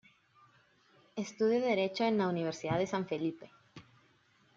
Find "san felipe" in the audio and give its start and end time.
2.87-3.51